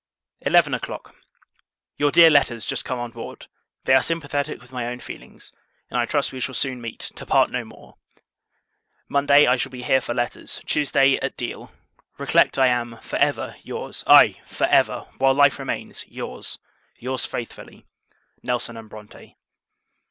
Eleven 0.41 0.73
o'Clock. 0.73 1.13
Your 1.95 2.09
dear 2.09 2.31
letters 2.31 2.65
just 2.65 2.83
come 2.83 2.97
on 2.97 3.11
board. 3.11 3.45
They 3.83 3.93
are 3.93 4.01
sympathetic 4.01 4.59
with 4.59 4.71
my 4.71 4.87
own 4.87 4.99
feelings; 4.99 5.53
and, 5.91 5.99
I 5.99 6.07
trust, 6.07 6.31
we 6.33 6.39
shall 6.39 6.55
soon 6.55 6.81
meet, 6.81 7.11
to 7.15 7.23
part 7.23 7.51
no 7.51 7.63
more! 7.63 7.97
Monday, 9.07 9.45
I 9.45 9.57
shall 9.57 9.69
be 9.71 9.83
here 9.83 10.01
for 10.01 10.15
letters; 10.15 10.59
Tuesday, 10.65 11.17
at 11.17 11.37
Deal. 11.37 11.71
Recollect, 12.17 12.57
I 12.57 12.65
am, 12.65 12.97
for 13.03 13.17
ever, 13.17 13.55
your's; 13.61 14.03
aye, 14.07 14.41
for 14.47 14.65
ever, 14.65 15.01
while 15.19 15.35
life 15.35 15.59
remains, 15.59 16.07
your's, 16.07 16.57
your's 16.97 17.27
faithfully, 17.27 17.85
NELSON 18.41 18.87
& 18.87 18.87
BRONTE. 18.87 19.35